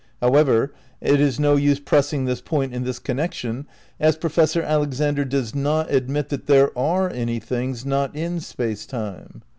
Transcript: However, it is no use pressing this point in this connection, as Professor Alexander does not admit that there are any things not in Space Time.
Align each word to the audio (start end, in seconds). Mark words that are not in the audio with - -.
However, 0.19 0.73
it 0.99 1.21
is 1.21 1.39
no 1.39 1.55
use 1.55 1.79
pressing 1.79 2.25
this 2.25 2.41
point 2.41 2.73
in 2.73 2.83
this 2.85 2.97
connection, 2.97 3.67
as 3.99 4.17
Professor 4.17 4.63
Alexander 4.63 5.23
does 5.23 5.53
not 5.53 5.91
admit 5.91 6.29
that 6.29 6.47
there 6.47 6.75
are 6.75 7.07
any 7.11 7.37
things 7.39 7.85
not 7.85 8.15
in 8.15 8.39
Space 8.39 8.87
Time. 8.87 9.43